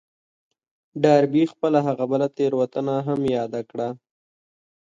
[1.03, 3.87] ډاربي خپله هغه بله تېروتنه هم ياده کړه.